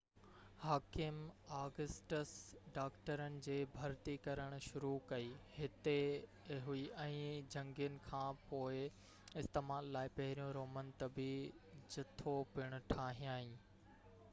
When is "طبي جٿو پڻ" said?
11.05-12.77